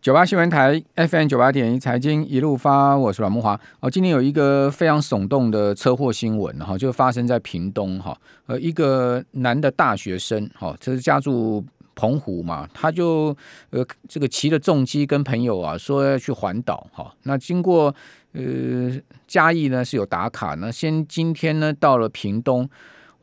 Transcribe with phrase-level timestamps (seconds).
[0.00, 3.60] 九八新闻台 FM 九八点一财经一路发，我是阮慕华。
[3.80, 8.16] 哦，今天有一个非常耸动的车祸新闻哈，就发生在屏东哈。
[8.46, 11.62] 呃，一个男的大学生哈，这是家住
[11.94, 13.36] 澎湖嘛，他就
[13.68, 17.14] 呃这个骑着重机跟朋友啊说要去环岛哈。
[17.24, 17.94] 那经过
[18.32, 18.42] 呃
[19.26, 22.66] 嘉义呢是有打卡呢，先今天呢到了屏东。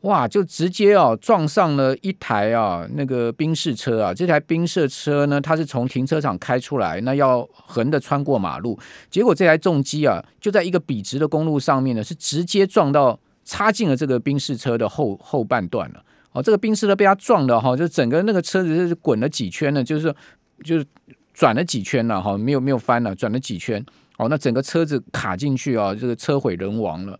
[0.02, 0.28] 哇！
[0.28, 8.78] 就直接哦撞上了一台啊那个宾士车啊，这台宾士车呢，它是从停车场开出来，那要横的穿过马路，
[9.10, 16.04] 结果这台重机啊就在一个笔直的公路上面呢，是直接撞到插进了这个宾士车的后后半段了。
[16.30, 20.14] 哦，这个宾士车被它撞的哈，就整个那个车子是滚了几圈呢，就是
[20.62, 20.86] 就是
[21.34, 23.84] 转了几圈了哈，没有没有翻了，转了几圈。
[24.18, 27.18] 哦，那整个车子卡进去啊，这个车毁人亡了。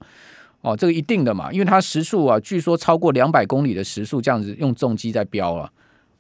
[0.69, 5.71] 哦，这个一定的嘛，因为它时速啊，据说超过两百公里的时速，这样子用重机在飙了，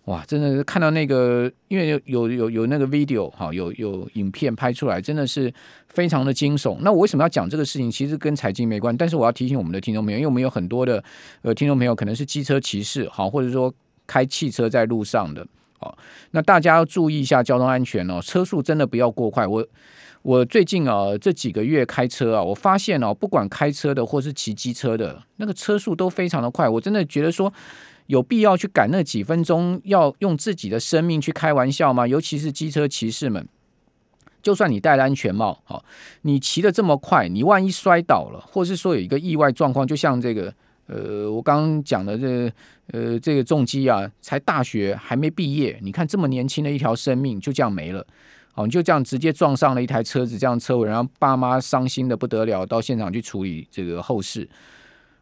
[0.06, 5.52] 哇，真的是看到那个，因为有有有有那个 video 哈，有有影片拍出来，真的是
[5.88, 6.78] 非常的惊悚。
[6.80, 7.90] 那我为什么要讲这个事情？
[7.90, 11.04] 其实跟财经没关，但是我要提醒我们的听众朋友，因为我们有很多的
[11.42, 13.70] 呃听众朋友可能是机车骑士，好，或者说
[14.06, 15.46] 开汽车在路上的，
[15.80, 15.96] 哦，
[16.30, 19.46] 那大家要注意一下交通安全哦，车速真的不要过快。
[19.46, 19.66] 我。
[20.22, 26.68] 我最近啊，这几个月开车啊，我发现哦，不管开车的或是骑机车的，那个车速都非常的快。
[26.68, 27.50] 我真的觉得说，
[28.06, 32.06] 有必要去赶那几分钟，要用自己的生命去开玩笑吗？
[32.06, 33.48] 尤其是机车骑士们，
[34.42, 35.84] 就算你戴了安全帽，好，
[36.22, 40.52] 你骑得这么快，你万一摔倒了，或是说有一个意外状况，就像这个，
[40.88, 42.52] 呃，我刚刚讲的这，
[42.92, 48.04] 呃，这个重机啊，才大学还没毕业，你看这么年轻的一条生命就这样没了。
[48.54, 54.48] 哦，你就这样直接撞上了一台车子，这样车尾，然后爸妈伤心的不得了，到现场去处理这个后事。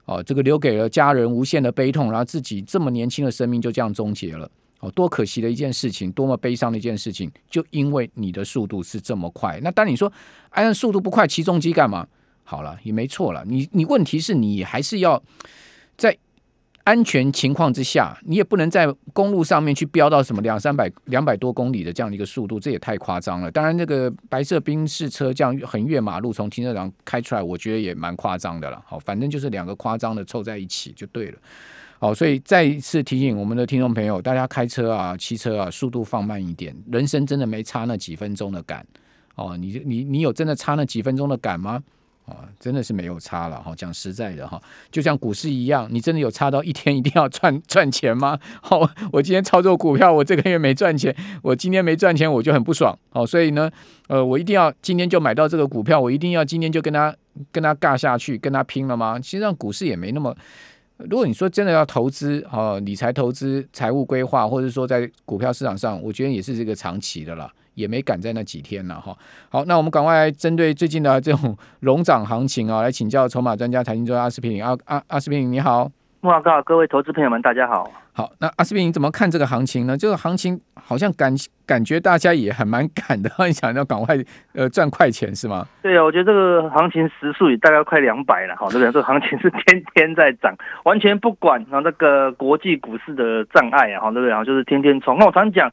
[0.07, 4.49] 哦，这个留给了家人无限的悲痛，然后自己这么年轻的生命就这样终结了。
[4.79, 9.59] 哦，多可惜的一件事情，多么悲伤的一件事情，就因为你的速度是这么快。
[9.63, 10.11] 那当你说，
[10.51, 12.07] 哎，速度不快，骑重机干嘛？
[12.47, 13.45] 好了，也没错了。
[13.45, 15.23] 你你问题是你还是要
[15.99, 16.17] 在。
[16.87, 23.51] 安全情况之下，你也不能在公路上面去飙到什么两三百、两百多公里的这样的一个速度，这也太夸张了。
[23.51, 28.81] 当然，那个白色宾士车这样横越马路从停车场开出来，我觉得也蛮夸张的了。
[28.87, 31.39] 好，反正就是两个夸张的凑在一起就对了。
[31.99, 36.73] 好，所以再一次提醒我们的听众朋友，大家开车啊、骑车啊，速度放慢一点。
[36.93, 38.87] 人生真的没差那几分钟的赶
[39.35, 41.83] 哦，你你你有真的差那几分钟的赶吗？
[42.27, 43.75] 啊，真的是没有差了哈。
[43.77, 44.61] 讲实在的哈，
[44.91, 48.39] 就像股市一样，你真的有差到一天一定要赚赚钱吗？
[48.61, 48.81] 好，
[49.13, 52.97] 我今天操作股票，我这个月没赚钱，我今天没赚钱，我就很不爽。
[53.11, 53.71] 好，所以呢，
[54.09, 57.15] 呃，我一定要今天就买到这个股票，我一定要今天就跟他
[57.51, 59.19] 跟他尬下去，跟他拼了吗？
[59.19, 60.37] 其实上股市也没那么。
[60.99, 67.53] 如果你说真的要投资啊，理财投资、财务规划，或者说在股票市场上，我觉得也是这个长期的了。
[67.77, 69.15] 也没赶在那几天了哈。
[69.51, 74.65] 好，那我们赶快来针对最近的这种 龙涨行情啊，来请教筹码专家、财经专家阿司匹林。
[74.65, 75.89] 阿阿阿司匹林你好，
[76.21, 77.89] 慕驊哥，各位投资朋友们，大家好。
[78.13, 79.95] 好，那阿斯匹林你怎么看这个行情呢？
[79.95, 81.35] 这个行情好像感
[81.67, 84.17] 感觉大家也很蛮赶的， 你想要赶快
[84.55, 85.67] 呃赚快钱是吗？
[85.83, 88.87] 对啊，我觉得这个行情时速也大概快两百了，好，对不对？
[88.87, 94.31] 这个行情是天天在涨，完全不管啊那个国际股市的障碍啊，好，对不对？
[94.31, 95.19] 然后就是天天冲。
[95.19, 95.71] 那我常讲。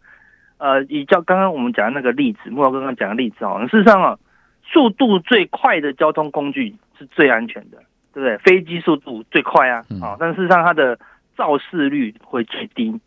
[0.58, 4.18] 呃，以较刚刚我们讲的那个例子，慕驊哥刚刚讲的例子哦，事实上啊，
[4.64, 7.78] 速度最快的交通工具是最安全的，
[8.14, 8.38] 对不对？
[8.38, 10.98] 飞机速度最快啊，啊，但事实上它的
[11.36, 12.98] 肇事率会最低。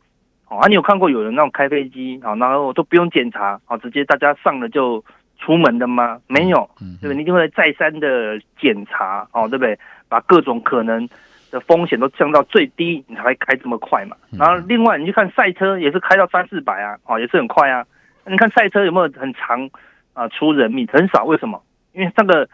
[0.48, 5.02] 哦，啊，你有看过有人那种开飞机啊，然后都不用检查啊，直接大家上了就
[5.38, 6.20] 出门的吗？
[6.26, 6.68] 没有，
[7.00, 7.14] 对不对？
[7.14, 9.78] 你一定会再三的检查哦，对不对？
[10.08, 11.08] 把各种可能。
[11.50, 14.16] 的风险都降到最低，你才会开这么快嘛。
[14.30, 17.84] 然后另外，你去看赛车也是开到三四百啊，哦，也是很快啊。
[18.26, 19.70] 你看赛车有没有很长
[20.12, 20.26] 啊？
[20.28, 21.62] 出人命很少，为什么？
[21.92, 22.48] 因为那个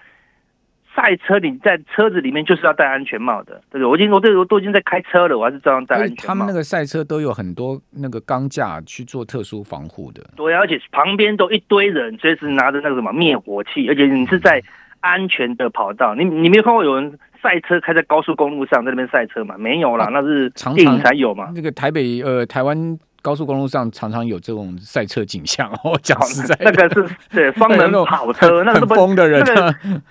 [0.95, 3.87] 赛车你在车子里面就是要戴安全帽的，对不对？
[3.87, 6.29] 我已经我这都已经在开车了，我还是照样戴安全帽。
[6.29, 14.63] 他们那个赛车都有很多那个钢架去做特殊防护的，对，而且旁边都一堆人随时拿着那个什么灭火器，而且你是在
[15.01, 17.19] 安全的跑道，你你没有看过有人？
[17.43, 19.57] 赛车开在高速公路上，在那边赛车嘛？
[19.59, 21.51] 没有啦，那是电影才有嘛。
[21.55, 25.71] 那个台北呃，台湾高速公路上常常有这种赛车景象。
[25.83, 29.43] 我讲实在，那个是对 双门跑车，那个疯的人。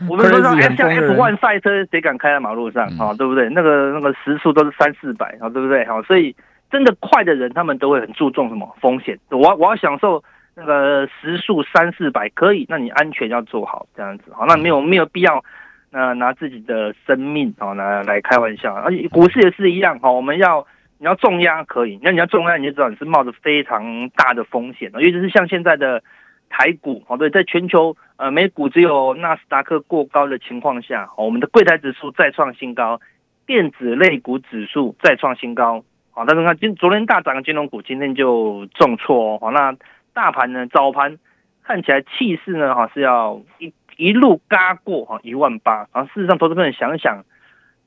[0.10, 3.14] 我们说像 F1 赛车，谁敢开在马路上啊？
[3.18, 3.50] 对不对？
[3.50, 5.86] 那个那个时速都是三四百啊，对不对？
[5.86, 6.36] 好，所以
[6.70, 9.18] 真的快的人，他们都会很注重什么风险？
[9.30, 10.22] 我我要享受
[10.56, 14.26] 那个时速三四百可以，那你安全要做好这样子。
[14.34, 15.44] 好，那没有没有必要。
[15.92, 20.10] 那拿自己的生命哦，来来开玩笑，而且股市也是一样哈。
[20.10, 20.66] 我们要
[20.98, 26.02] 你要重压可以，那你要重压，你就知道你是冒着非常大的风险，尤其是像现在的
[26.50, 33.02] 台股，哦，对，在全球呃美股只有纳斯达克过高的情况下，我们的柜台指数再创新高，
[33.46, 39.76] 电子类股指数再创新高，好，但是看今昨天大涨的金融股今天就重挫哦，好，那
[40.14, 41.18] 大盘呢早盘
[41.64, 47.24] 看起来气势呢，哈是要一一路嘎过哈一万八，然后事实上投资朋友想想，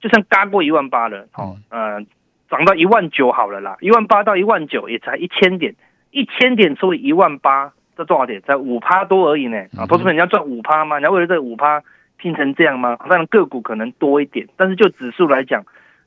[0.00, 2.00] 就算嘎过一万八了，好，呃，
[2.48, 5.74] 涨到一万九好了啦，一万八到一万九也才一千点，
[6.12, 7.72] 一千点除以一万八。
[7.96, 8.42] 这多少点？
[8.42, 9.56] 才五趴多而已呢。
[9.78, 10.98] 啊，投资人你要赚五趴吗？
[10.98, 11.80] 你要为了这五趴
[12.16, 12.96] 拼成这样吗？
[13.08, 15.64] 当然个股可能多一点，但是就指数来讲，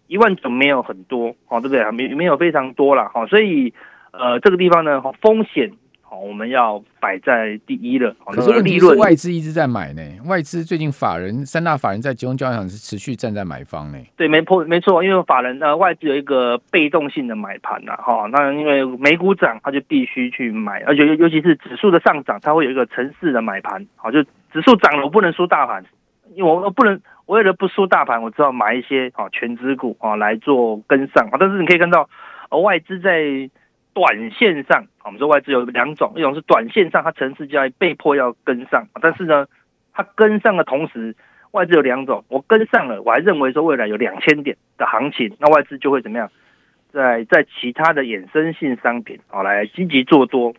[0.07, 1.89] 一万九没有很多，哦，对不对？
[1.91, 3.25] 没没有非常多了，哈。
[3.27, 3.73] 所以，
[4.11, 5.71] 呃，这个地方呢，风险。
[6.09, 8.15] 好，我们要摆在第一了。
[8.27, 10.01] 可是问题是外资一直在买呢。
[10.25, 13.97] 外资最近法人三大法人在集中交易场是持续站在买方呢。
[14.15, 18.25] 对，没错，没错，因为法人呃外资有一个被动性的买盘呐，哈。
[18.31, 23.85] 那因为美股涨，他就必须去买，而且尤尤其是指数的上涨，它会有一个城市的买盘。
[23.97, 25.83] 好，就指数涨了，我不能输大盘，
[26.35, 31.27] 因为我我不能我为了不输大盘，我只好买一些啊全资股啊来做跟上。
[31.37, 32.07] 但是你可以看到，
[32.63, 33.49] 外资在。
[33.97, 39.47] 短线上，我们说外资有两种，一种是短线上，它城市交易被迫要跟上，但是呢，
[39.91, 41.15] 它跟上的同时，
[41.49, 46.29] 外资有两种，我跟上了，我还认为说未来有两千点的行情，那外资就会怎么样，
[46.93, 50.53] 在在其他的衍生性商品啊来积极做多，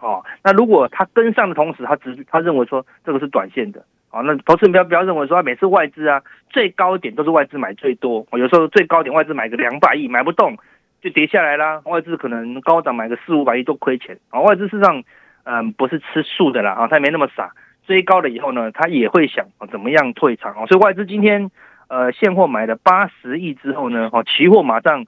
[0.00, 10.56] 哦，那如果它跟上的同时，它只它认为说这个是短线的，哦，那投资人不要不要认为说每次外资啊最高点都是外资买最多，有时候最高点外资买个两百亿买不动。
[11.00, 14.40] 就跌下来啦，外资可能高档买个四五百亿都亏钱啊。
[14.40, 15.04] 外资事实上，
[15.44, 17.52] 嗯，不是吃素的啦啊，他也没那么傻。
[17.86, 20.66] 追高了以后呢，他也会想啊，怎么样退场啊。
[20.66, 21.50] 所以外资今天
[21.88, 25.06] 呃现货买了八十亿之后呢，哦，期货马上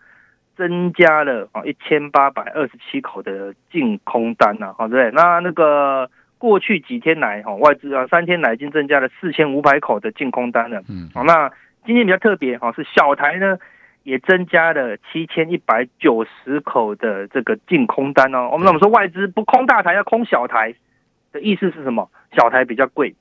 [0.57, 5.23] 增加了啊一千八百二十七口的净空单呐，好对不对？
[5.23, 6.09] 那那个
[6.39, 10.81] 过去几天来哈，外资啊三天来已经增加了四千五百口的净空单了。
[10.89, 11.51] 嗯，好，那
[11.85, 13.59] 今天比较特别哈，是小台呢。
[14.03, 18.49] 也增加了七千一百九十口的这个净空单哦。
[18.53, 20.75] 我们那么说外资不空大台要空小台
[21.33, 22.09] 的意思是什么？
[22.33, 23.13] 小台比较贵，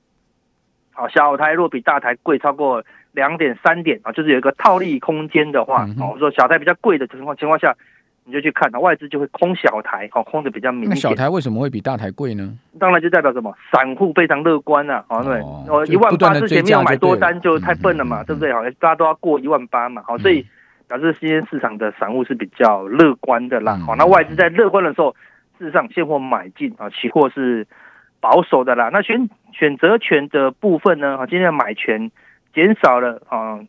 [0.92, 7.76] 好，小台若比大台贵超过两点三点啊，就是有一个套利空间的话，哦，说小台比较贵的情况情况下，
[8.24, 10.90] 你就去看啊，外资就会空小台，哦，空的比较明显。
[10.92, 12.56] 那小台为什么会比大台贵呢？
[12.80, 13.52] 当然就代表什么？
[13.72, 18.54] 散户非常乐观啊，好，对，哦，一万八之前没有买多单就太笨了嘛，对不对？
[18.54, 20.46] 好，大家都要过一万八嘛，好，所以。
[20.90, 25.16] 表示今天市场的散户是比较乐观的啦，好，那外资在乐观的时候，
[25.60, 27.68] 事实上现货买进啊，期货是
[28.20, 28.90] 保守的啦。
[28.92, 32.10] 那选选择权的部分呢，啊，今天的买权
[32.56, 33.60] 减少了啊，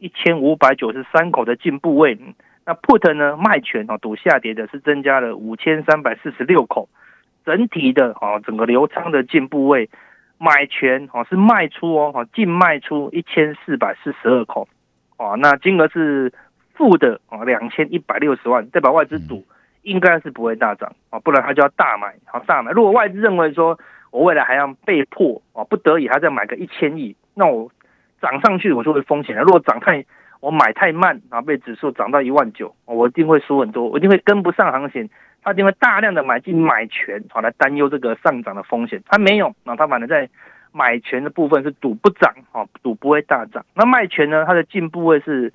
[0.00, 2.18] 一千五百九十三口的净部位，
[2.66, 6.88] 那 put 呢卖权啊，赌下跌的是增加了五千三百四十六口，
[7.46, 9.88] 整体的啊，整个流仓的净部位
[10.38, 14.66] 买权啊是卖出哦，啊，净卖出一千四百四十二口，
[15.18, 16.32] 啊，那金额是。
[16.74, 19.44] 负的啊，两千一百六十万，代表外资赌
[19.82, 22.72] 应该是不会大涨啊，不然他就要大买，好大买。
[22.72, 23.78] 如果外资认为说
[24.10, 27.70] 我未来还要被迫啊，不得已还要再买个一千亿，那我
[28.20, 29.42] 涨上去我就会风险了。
[29.42, 30.04] 如果涨太
[30.40, 35.08] 我买太慢啊，被指数涨到一万九，我一定会输很多，我一定会跟不上行情。
[35.42, 39.02] 他一定会大量的买进买权，好来担忧这个上涨的风险。
[39.06, 40.28] 他没有，那他反而在
[40.72, 43.64] 买权的部分是赌不涨啊，赌不会大涨。
[43.74, 45.52] 那卖权呢，它的进步位是。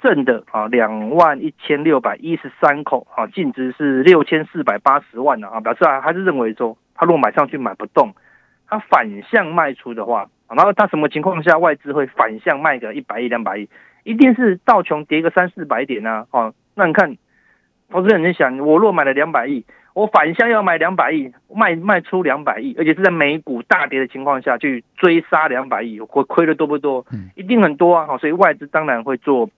[0.00, 8.14] 正的啊，两万一千六百一十三口啊，净值是六千四百八十万啊，表示啊，还是认为说，他如果买上去买不动，
[8.68, 13.68] 他反向卖出的话，然后他什么情况下外资会反向卖个一百亿两百亿？
[14.04, 17.16] 一定是道琼跌个三四百点啊，哦，那你看，
[17.90, 27.04] 投资人你想，我若买了两百亿，我反向要买两百亿，卖卖出两百亿，而且是在美股大跌的情况下去追杀两百亿，我亏的多不多？
[27.34, 29.48] 一定很多啊，所以外资当然会做。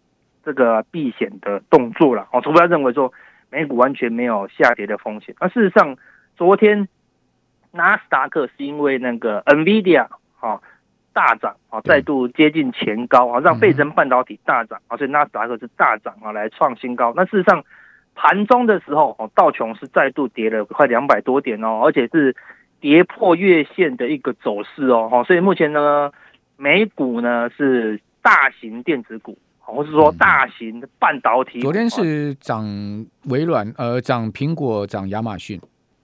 [0.48, 3.12] 这个避险的动作了，哦，除非他认为说
[3.50, 5.34] 美股完全没有下跌的风险。
[5.38, 5.94] 那事实上，
[6.38, 6.88] 昨天
[7.70, 10.06] 纳斯达克是因为那个 NVIDIA
[10.40, 10.58] 啊
[11.12, 17.12] 大涨啊，再度接近前高啊，让费城半导体大涨啊，所以纳斯达克是大涨啊，来创新高。
[17.14, 17.62] 那事实上，
[18.14, 22.34] 盘中的时候哦，道琼是再度跌了快两百多点哦，而且是
[22.80, 26.10] 跌破月线的一个走势哦，所以目前呢，
[26.56, 29.36] 美股呢是大型电子股。
[29.68, 32.64] 或是说大型的半导体，昨天是涨
[33.26, 35.60] 微软，呃，涨苹果，涨亚马逊，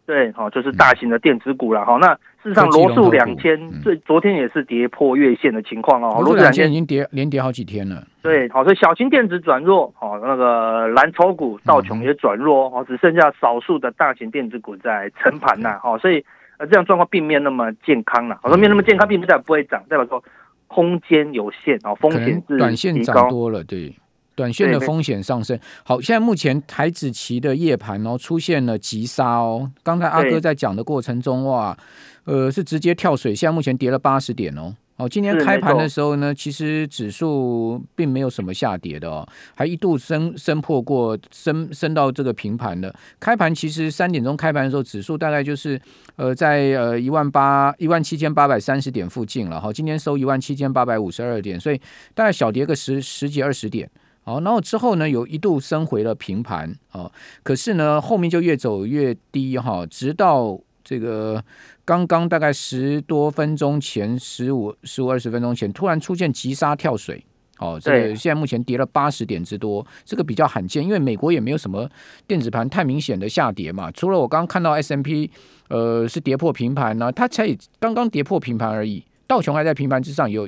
[0.06, 2.00] 对，好，就是大型的电子股了，哈、嗯。
[2.00, 6.20] 那事实上，罗素两千，这昨天也是跌破月线的情况哦。
[6.20, 16.22] 罗素两千已经跌连跌好几天了，对，好，所以小型电子转弱，好，那个蓝筹股道琼也转弱，哦，只剩下少数的大型电子股在撑盘呐，好，所以
[16.58, 18.38] 呃，这样状况并没有那么健康了。
[18.42, 20.22] 我说没有那么健康，并不代表不会涨，代表说
[20.66, 23.94] 空间有限哦，风险是短线涨多了，对，
[24.34, 25.58] 短线的风险上升。
[25.84, 31.76] 好，现在目前台子期的夜盘哦出现了急杀哦，刚才阿哥在讲的过程中哇，
[32.24, 34.74] 呃，是直接跳水，现在目前跌了八十点哦。
[34.96, 42.94] 哦，今天开盘的时候呢，其实指数并没有什么下跌的哦，还一度升升破过升升到这个平盘的。
[43.18, 45.80] 开盘其实三点钟开盘的时候，指数大概就是
[46.14, 49.72] 呃在呃一万八一万七千八百三十点附近了哈。
[49.72, 51.80] 今天收一万七千八百五十二点，所以
[52.14, 53.90] 大概小跌个十十几二十点。
[54.22, 57.10] 好，然后之后呢，有一度升回了平盘啊，
[57.42, 60.60] 可是呢后面就越走越低哈，直到。
[60.84, 61.42] 这个
[61.84, 67.24] 刚刚大概十多分钟前，十五、十五、二十分钟前，突然出现急杀跳水，
[67.58, 71.88] 哦，这个现在目前跌了八十点之多，这个比较罕见，因为美国也没有什么
[72.26, 75.30] 电子盘太明显的下跌嘛，除了我刚刚看到 S M P，
[75.68, 77.48] 呃，是跌破平盘呢，它才
[77.80, 80.46] 刚刚跌破平盘而已，道琼还在平盘之上，有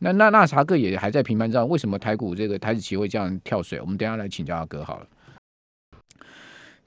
[0.00, 3.80] 那那纳查克也还在平盘之上，为什么台股这个台子期会这样跳水？
[3.80, 5.06] 我们等一下来请教阿哥好了。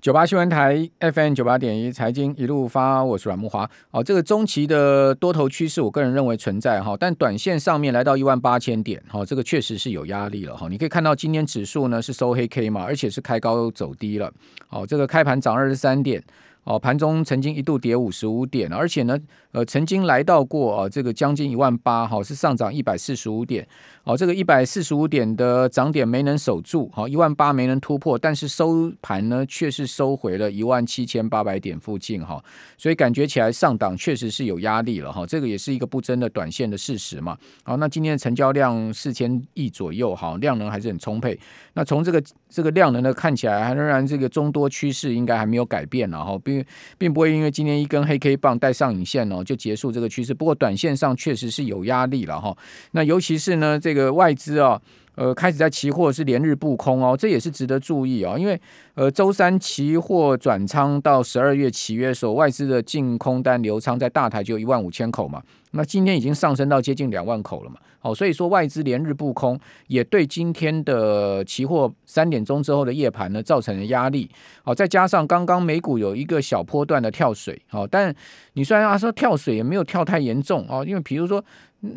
[0.02, 3.70] 九八新闻台 FM 九八点一财经一路发，我是阮木华。
[3.92, 10.70] 哦，这个中期的多头趋势，我个人认为存在哈，但短线上面来到一万八千点，哈，这个确实是有压力了哈。
[10.70, 14.32] 你可以看到今天指数呢是收黑 K 嘛，而且是开高走低了。
[14.70, 16.24] 哦，这个开盘涨二十三点。
[16.64, 19.18] 哦，盘中曾经一度跌五十五点，而且呢，
[19.52, 23.68] 呃，曾经来到过啊、哦，这个将近一万八，哈，是上涨一百四十五点，
[24.04, 32.44] 哦，这个一百四十五点的涨点没能守住，好、哦，一万八没能突破，但是收盘呢，却是收回了一万七千八百点附近，哈、哦，
[32.78, 41.38] 所以感觉起来上档确实是有压力了，哈、哦，这个也是一个不争的短线的事实嘛，好、哦，那今天的成交量四千亿左右，哈、哦，量能还是很充沛，
[41.74, 46.64] 那从这个这个量能呢看起来，还仍然这个中多趋势应该还没有改变了，哈、哦，并。
[47.00, 50.34] 并不会因为今天一根黑 K 棒带上影线哦，就结束这个趋势。
[50.34, 52.56] 不过短线上确实是有压力了哈。
[52.92, 54.82] 那尤其是呢，这个外资啊。
[55.16, 58.60] 呃，开始在期货是连日布空哦，这也是值得注意哦，因为
[58.94, 74.30] 呃，周三期货转仓到十二月期约的时候，外资的净空单流仓在大台就一万五千口嘛，那今天已经上升到接近两万口了嘛，好，所以说外资连日布空也对今天的期货三点钟之后的夜盘呢造成了压力，
[74.64, 78.16] 好，再加上刚刚美股有一个小波段的跳水，好，但
[78.54, 81.44] 你虽然啊说跳水也没有跳太严重哦，因为比如说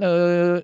[0.00, 0.60] 呃。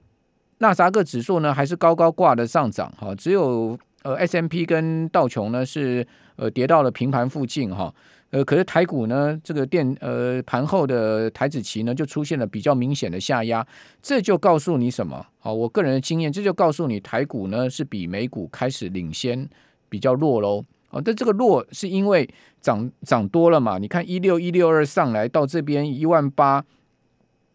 [0.59, 7.95] 纳斯达克指数呢还是高高挂的上涨哈，只有呃 S M P 跟道琼呢是呃跌到了平盘附近哈，
[8.31, 13.65] 呃可是台股呢这个电呃盘后的台指期呢就出现了比较明显的下压，
[14.03, 15.25] 这就告诉你什么？
[15.38, 19.49] 好，我个人的经验，这就告诉你台股呢是比美股开始领先
[19.88, 20.65] 比较弱喽。
[20.91, 22.29] 哦，但这个弱是因为
[22.61, 23.79] 涨涨多了嘛？
[23.79, 26.65] 你看一六一六二上来到这边一万八。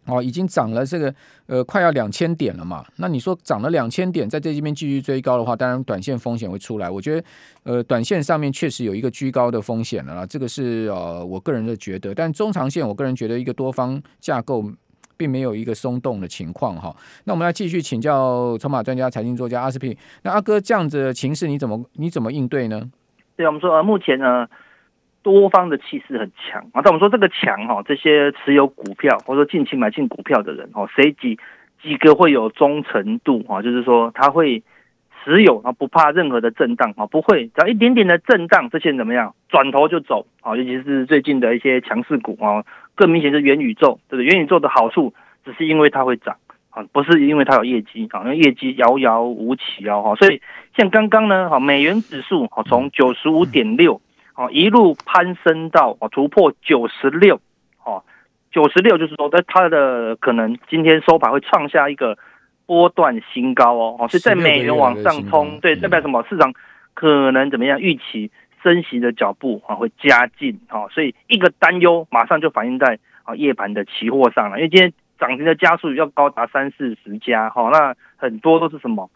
[0.06, 1.14] 哦，已经涨了这个
[1.48, 2.84] 呃，快要两千点了嘛。
[2.98, 6.90] 那你说涨了两千点，在这边继续追高的话，当然短线风险会出来。
[6.90, 7.26] 我觉得
[7.64, 12.14] 呃，短线上面确实有一个居高的风险了啦，这个是呃我个人的觉得。
[12.14, 14.64] 但中长线，我个人觉得一个多方架构
[15.16, 16.94] 并没有一个松动的情况哈。
[17.24, 19.98] 那我们来继续请教筹码专家、财经作家阿司匹。
[20.24, 22.92] 那阿哥这样子的情势，你怎么你怎么应对呢？
[23.38, 24.48] 对，我们说呃，目前呢。
[25.24, 26.82] 多方的气势很强啊！
[26.84, 31.40] 但我们说这个强哈，这些持有股票或者说近期买进股票的人哦，谁几
[31.82, 33.62] 几个会有忠诚度啊？
[33.62, 34.62] 就是说他会
[35.24, 40.58] 持有啊，不怕任何的震荡啊，不会只要一点点的震荡，这些人怎么样转头就走啊？
[40.58, 44.26] 尤其是最近的一些强势股啊，更明显是元宇宙，对不对？
[44.26, 45.14] 元宇宙的好处
[45.46, 46.36] 只是因为它会涨
[46.70, 50.16] 啊，不是因为它有业绩啊，因为业绩遥遥无期哦哈。
[50.16, 50.42] 所以
[50.76, 54.02] 像刚刚呢，哈，美元指数啊，从九十五点六。
[54.36, 57.40] 哦，一路攀升到哦突破九十六，
[57.84, 58.04] 哦，
[58.52, 62.18] 九十六就是说，在它的可能今天收盘会创下一个
[62.66, 66.26] 波段新高哦，哦，是在美元往上冲，对，代表什么？
[66.28, 66.54] 市场
[66.94, 67.80] 可能怎么样？
[67.80, 68.32] 预期
[68.64, 79.10] 升息的脚步啊会加进，哦，所以一个担忧马上就反映在啊夜盘的期货上了，因为今天涨停的家数要高达三四十家，哈，那很多都是什么？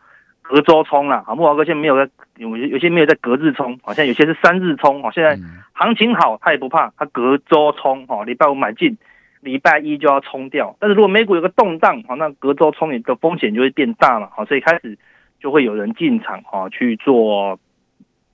[0.48, 5.38] 隔周冲了，啊，慕驊哥现在没有在有有些没有在隔日冲，好像有些是三日冲，哦，现在
[5.74, 8.98] 行情好，他也不怕，他隔周冲，哦，礼拜五买进，
[9.42, 10.76] 礼拜一就要冲掉。
[10.80, 14.98] 但是如果美股有个动荡，哦，那隔周冲你的风险就会变大了，好，所以开始
[15.42, 17.60] 就会有人进场，哈，去做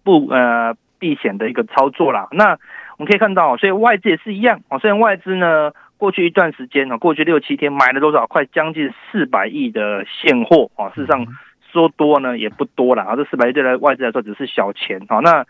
[0.04, 2.28] 不呃避险的一个操作啦。
[2.32, 2.52] 那
[2.98, 11.26] 我们可以看到，所以外资也是一样，哦，虽然外资呢过去一段时间，啊，过去六七天买了多少，快将近四百亿的现货，啊，事实上。
[11.74, 15.18] 说多呢也不多了啊，这四百亿对来外资来说只是小钱啊。
[15.20, 15.44] 那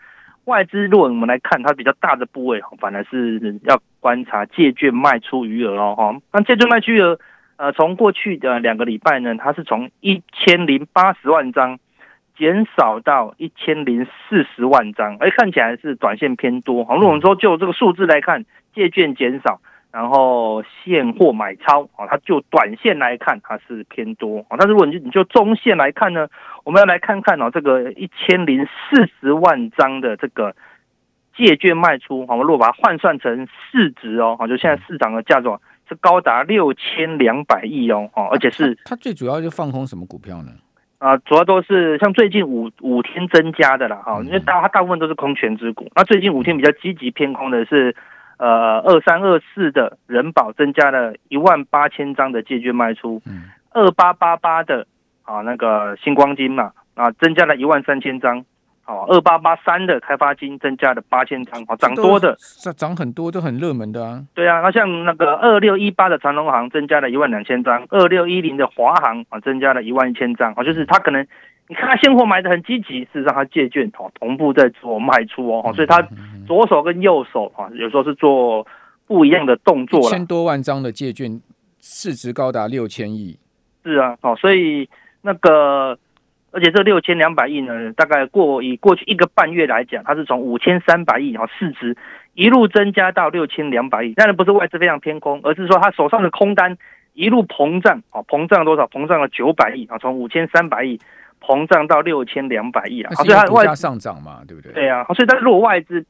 [0.46, 7.18] 外资如果我们来看它比较大的部位，反而是要观察借券卖出余额哦，哈，那借券卖出余额，
[7.56, 11.78] 呃，从过去的两个礼拜呢，它是从一千零八十万张
[12.36, 19.60] 减少到一千零四十万张，哎，看起来是短线偏多，好，如果我们说就这个数字来看，借券减少。
[19.94, 26.26] 然后现货买超啊，它就短线来看它是偏多啊，但是如果你就你就中线来看呢，
[26.64, 30.56] 我们要来看看哦，这个一千零四十万张的这个
[31.36, 35.48] 借券卖出，我们如果把它换算成市值哦，就现在市场的价值
[35.88, 40.50] 是高达六千两百亿哦，而且是它最主要就放空什么股票呢？
[40.98, 47.94] 啊，主要都是像最近五五天增加的啦，哈，因为大它大部分都是空权之股，那最近五天比较积极偏空的是。
[48.38, 53.22] 呃，二三二四的人保增加了一万八千张的借券卖出，
[53.70, 54.86] 二八八八的
[55.22, 58.44] 啊那个星光金嘛啊增加了一万三千张，
[58.84, 62.36] 好，二八八三的开发金增加了八千张，哦，涨多的，
[62.76, 64.22] 涨很多都很热门的啊。
[64.34, 71.26] 对啊，那像那个二六一八的长隆行增加了一万两千张，二六一零的华航啊增加了一万一千张，啊，就是它可能。
[71.66, 76.06] 你看他现货买的很积极，事实上他借券哦同步在做卖出哦，所以他
[76.46, 78.66] 左手跟右手啊有时候是做
[79.06, 80.10] 不一样的动作了。
[80.10, 81.40] 千多万张的借券
[81.80, 83.38] 市值高达六千亿，
[83.82, 84.86] 是啊，哦，所以
[85.22, 85.98] 那个
[86.54, 91.96] 而且这六千两百亿呢，大概过以过去一个半月来讲，它是从五千三百亿哈市值
[92.34, 96.78] 一路增加到六千两百亿，当然不是外资非常偏空，而是说他手上的空单
[97.12, 98.86] 一路膨胀啊，膨胀了多少？
[98.86, 100.98] 膨胀了九百亿啊，从五千三百亿。
[101.46, 104.72] 膨胀到六千两百亿啊，所以它外价上涨嘛，对不对？
[104.72, 106.02] 对啊，所以但是如果外资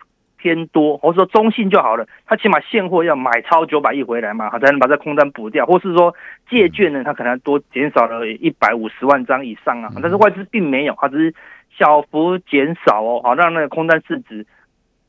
[0.44, 6.14] 偏多，或者说中性就好了，他起码现货要买超九百亿回来嘛，才能把这空单补掉，或是说
[6.50, 11.34] 借券呢，他可能多减少了一百五十万张以上啊，但是外资并没有，它只是
[11.74, 14.46] 小幅减少哦，好让那个空单市值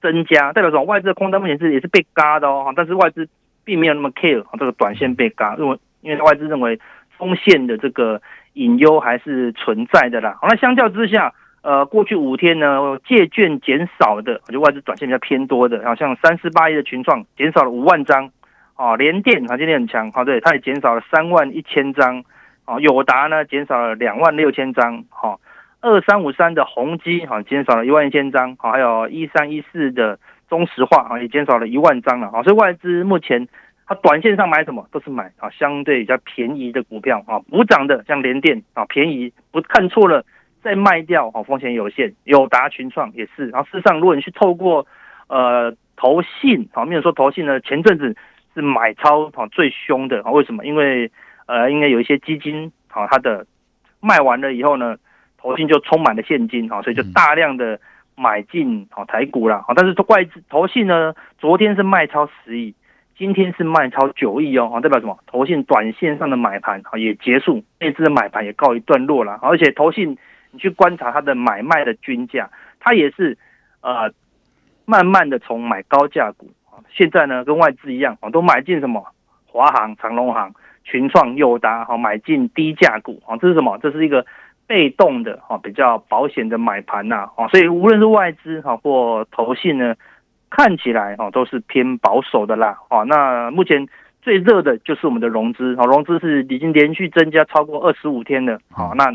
[0.02, 3.28] 增加，代表什么外资的空单目前是也是被嘎的哦，但是外资
[3.66, 6.80] 并没有那么 care 这个短线被嘎，因为因为外资认为
[7.18, 8.22] 风险的这个。
[8.56, 10.38] 隐忧还是存在的啦。
[10.40, 11.34] 好，那相较之下，
[11.66, 18.30] 呃，过去五天呢，借券减少的，就外资短线比较偏多的，好像三四八亿的群创减少了五万张，
[18.76, 22.24] 啊，联电啊今天很强，好，对，它也减少了三万一千张，
[22.66, 25.40] 啊，友达呢减少了两万六千张，好，
[25.82, 33.48] 二三五三的宏基哈减少了一万一千张，好，还有一三一四的中石化啊也减少了一万张了，好，所以外资目前。
[33.88, 40.26] 它短线上买什么都是买啊，相对比较便宜的股票啊，补涨的像联电啊，便宜不看错了
[40.66, 42.12] 再卖掉啊，风险有限。
[42.24, 44.88] 友达群创也是，然后事实上如果你去透过
[45.28, 48.16] 呃投信啊，没有说投信呢，前阵子
[48.56, 50.66] 是买超啊最凶的啊，为什么？
[50.66, 51.12] 因为
[51.46, 53.46] 呃应该有一些基金啊，它的
[54.00, 54.98] 卖完了以后呢，
[55.38, 57.80] 投信就充满了现金啊，所以就大量的
[58.16, 62.74] 买进啊台股了啊，但是外资投信呢，昨天是卖超十亿。
[63.18, 65.18] 今天是卖超九亿哦，代表什么？
[65.26, 69.40] 投信短线上的买盘啊也结束，内资的买盘也告一段落了。
[69.42, 70.18] 而且投信
[70.56, 73.38] 你去观察它的买卖的均价，它也是
[73.82, 74.10] 呃
[74.86, 79.06] 慢慢的从买高价股啊，现在呢跟外资一样啊，都买进什么
[79.46, 80.52] 华航、长隆航、
[80.84, 83.78] 群创、友达哈，买进低价股啊，这是什么？
[83.84, 84.26] 这是一个
[84.66, 89.94] 被动的哈，比较保险的买盘呐啊，所以无论是外资哈或投信呢。
[90.48, 93.86] 看起来哦都是偏保守的啦，啊，那目前
[94.22, 99.12] 最热的就是我们的融资，哦，融资是已经连续增加超过二十五天了，好，那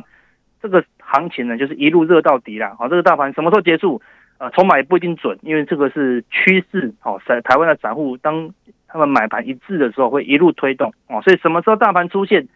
[0.63, 4.01] 这个行情呢就是一路热到底了，好，这个大盘什么时候结束？
[4.39, 8.51] 呃，筹码也不一定准，因为这个是趋势，哦，在台湾的散户当
[8.89, 12.47] 他们买盘一致的时候会一路推动，哦，所以什么时候大盘出现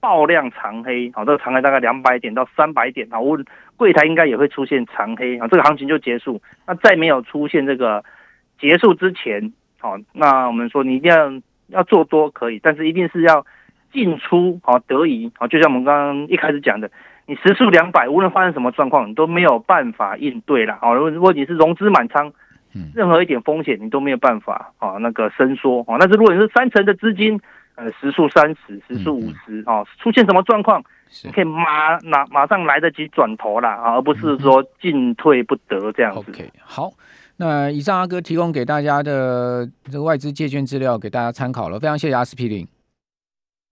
[0.00, 3.38] 爆量长黑，好，这个长黑大概两百点到三百点，啊，我
[3.76, 8.04] 柜台应该也会出现长黑，啊，这个行情就结束，那再没有出现这个。
[8.60, 11.32] 结束之前，好，那我们说你一定要
[11.66, 13.44] 要做多可以，但是一定是要
[13.92, 16.88] 进出好得宜，好，就像我们刚刚一开始讲的，
[17.26, 22.32] 你时速两百，无论发生什么状况，你都没有办法应对了，好，如果你是融资满仓，
[22.94, 27.40] 任何一点风险你都没有办法啊那个伸缩，啊，但是如果你是三成的资金，
[27.74, 30.82] 呃，时速三十，时速五十，啊，出现什么状况，
[31.24, 36.18] 你可以马马马上来得及转头啦啊，而不是说进退不得这样子。
[36.30, 36.90] OK，好。
[37.38, 42.68] 那以上阿哥提供给大家的这个外资借券资料给大家参考了，非常谢谢阿司匹林。